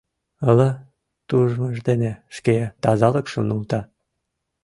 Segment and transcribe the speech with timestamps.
[0.47, 0.69] Ала
[1.27, 3.81] тужмыж дене шке тазалыкшым нулта.